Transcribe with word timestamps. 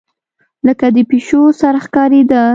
لکه 0.67 0.85
د 0.95 0.97
پيشو 1.09 1.41
سر 1.59 1.75
ښکارېدۀ 1.85 2.43